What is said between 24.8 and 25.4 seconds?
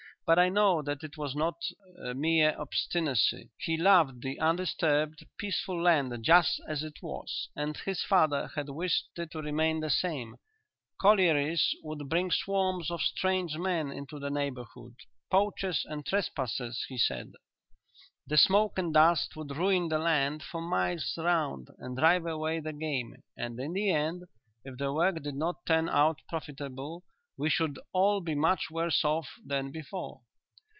work did